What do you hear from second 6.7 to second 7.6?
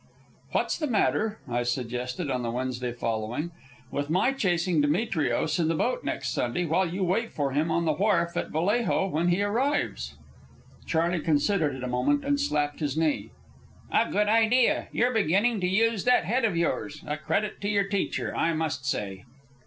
you wait for